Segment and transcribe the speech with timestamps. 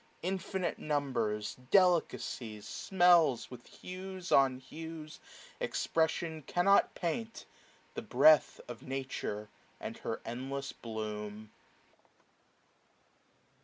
[0.23, 5.19] Infinite numbers, delicacies, smells, 550 With hues on hues
[5.59, 7.45] expression cannot paint.
[7.93, 9.47] The breath of Nature,
[9.79, 11.51] and her endless bloom.